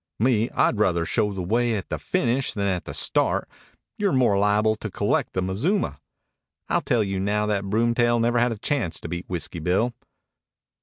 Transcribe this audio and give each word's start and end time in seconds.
"Me, 0.19 0.49
I'd 0.55 0.79
ruther 0.79 1.05
show 1.05 1.31
the 1.31 1.43
way 1.43 1.75
at 1.75 1.89
the 1.89 1.99
finish 1.99 2.53
than 2.53 2.65
at 2.65 2.85
the 2.85 2.93
start. 2.95 3.47
You're 3.99 4.11
more 4.11 4.35
liable 4.35 4.75
to 4.77 4.89
collect 4.89 5.33
the 5.33 5.43
mazuma. 5.43 5.99
I'll 6.69 6.81
tell 6.81 7.03
you 7.03 7.19
now 7.19 7.45
that 7.45 7.65
broomtail 7.65 8.19
never 8.19 8.39
had 8.39 8.51
a 8.51 8.57
chance 8.57 8.99
to 9.01 9.07
beat 9.09 9.29
Whiskey 9.29 9.59
Bill." 9.59 9.93